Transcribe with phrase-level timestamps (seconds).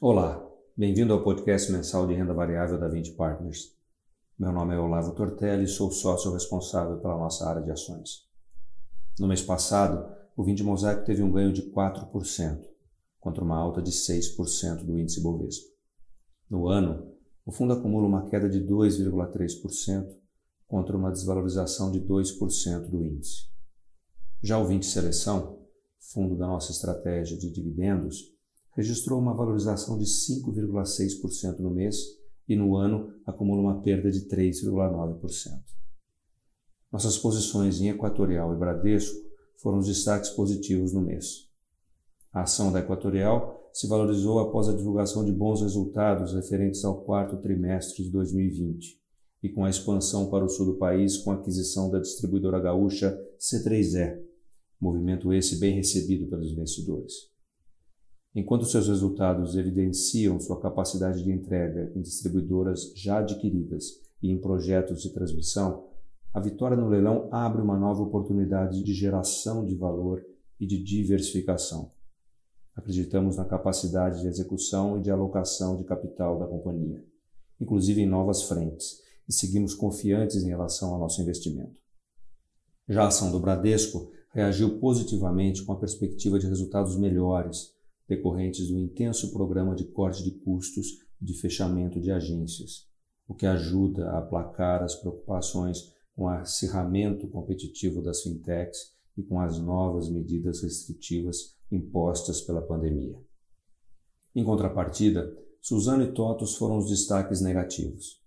[0.00, 3.76] Olá, bem-vindo ao podcast mensal de renda variável da 20 Partners.
[4.38, 8.28] Meu nome é Olavo Tortelli e sou sócio responsável pela nossa área de ações.
[9.18, 12.64] No mês passado, o Vinde Mosaico teve um ganho de 4%,
[13.18, 15.66] contra uma alta de 6% do índice Bovespa.
[16.48, 17.12] No ano,
[17.44, 20.16] o fundo acumula uma queda de 2,3%
[20.68, 23.48] contra uma desvalorização de 2% do índice.
[24.40, 25.58] Já o Vinte Seleção,
[25.98, 28.37] fundo da nossa estratégia de dividendos,
[28.78, 31.96] registrou uma valorização de 5,6% no mês
[32.48, 35.20] e no ano acumula uma perda de 3,9%.
[36.92, 39.18] Nossas posições em Equatorial e Bradesco
[39.56, 41.48] foram os destaques positivos no mês.
[42.32, 47.36] A ação da Equatorial se valorizou após a divulgação de bons resultados referentes ao quarto
[47.38, 48.96] trimestre de 2020
[49.42, 53.18] e com a expansão para o sul do país com a aquisição da distribuidora gaúcha
[53.40, 54.22] C3E,
[54.80, 57.37] movimento esse bem recebido pelos investidores.
[58.34, 65.02] Enquanto seus resultados evidenciam sua capacidade de entrega em distribuidoras já adquiridas e em projetos
[65.02, 65.86] de transmissão,
[66.32, 70.24] a vitória no leilão abre uma nova oportunidade de geração de valor
[70.60, 71.90] e de diversificação.
[72.76, 77.02] Acreditamos na capacidade de execução e de alocação de capital da companhia,
[77.60, 81.80] inclusive em novas frentes, e seguimos confiantes em relação ao nosso investimento.
[82.88, 87.74] Já a ação do Bradesco reagiu positivamente com a perspectiva de resultados melhores
[88.08, 92.88] decorrentes do intenso programa de corte de custos e de fechamento de agências,
[93.28, 99.40] o que ajuda a aplacar as preocupações com o acirramento competitivo das fintechs e com
[99.40, 103.20] as novas medidas restritivas impostas pela pandemia.
[104.34, 108.22] Em contrapartida, Suzano e Totos foram os destaques negativos.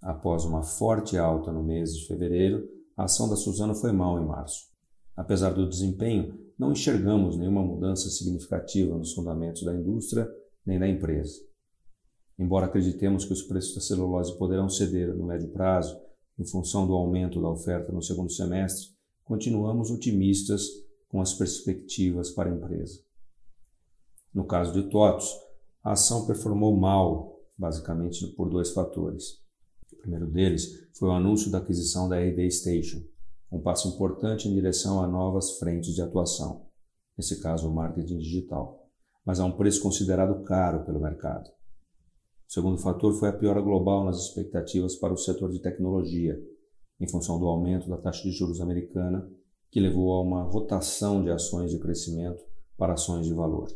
[0.00, 4.26] Após uma forte alta no mês de fevereiro, a ação da Suzano foi mal em
[4.26, 4.68] março.
[5.16, 10.30] Apesar do desempenho, não enxergamos nenhuma mudança significativa nos fundamentos da indústria
[10.66, 11.40] nem da empresa.
[12.38, 15.98] Embora acreditemos que os preços da celulose poderão ceder no médio prazo,
[16.38, 18.88] em função do aumento da oferta no segundo semestre,
[19.24, 20.68] continuamos otimistas
[21.08, 23.00] com as perspectivas para a empresa.
[24.34, 25.32] No caso de TOTOS,
[25.82, 29.40] a ação performou mal, basicamente por dois fatores.
[29.90, 33.02] O primeiro deles foi o anúncio da aquisição da AD Station,
[33.50, 36.66] um passo importante em direção a novas frentes de atuação,
[37.16, 38.88] nesse caso o marketing digital,
[39.24, 41.48] mas a um preço considerado caro pelo mercado.
[41.48, 46.40] O segundo fator foi a piora global nas expectativas para o setor de tecnologia,
[47.00, 49.28] em função do aumento da taxa de juros americana,
[49.70, 52.42] que levou a uma rotação de ações de crescimento
[52.76, 53.68] para ações de valor.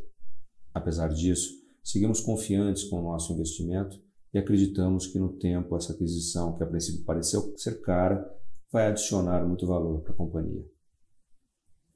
[0.72, 1.50] Apesar disso,
[1.82, 4.02] seguimos confiantes com o nosso investimento
[4.32, 8.28] e acreditamos que no tempo essa aquisição, que a princípio pareceu ser cara,
[8.74, 10.66] vai adicionar muito valor para a companhia.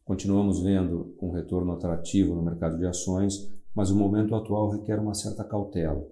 [0.04, 5.12] Continuamos vendo um retorno atrativo no mercado de ações, mas o momento atual requer uma
[5.12, 6.06] certa cautela.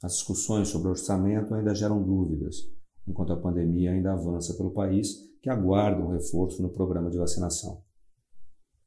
[0.00, 2.70] As discussões sobre orçamento ainda geram dúvidas,
[3.04, 7.82] enquanto a pandemia ainda avança pelo país, que aguarda um reforço no programa de vacinação.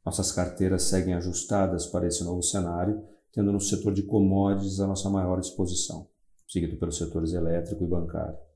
[0.05, 3.03] Nossas carteiras seguem ajustadas para esse novo cenário,
[3.33, 6.07] tendo no setor de commodities a nossa maior exposição,
[6.47, 8.52] seguido pelos setores elétrico e bancário.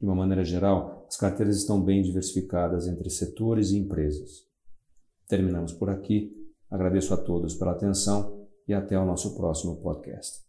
[0.00, 4.46] De uma maneira geral, as carteiras estão bem diversificadas entre setores e empresas.
[5.26, 6.32] Terminamos por aqui.
[6.70, 10.46] Agradeço a todos pela atenção e até o nosso próximo podcast.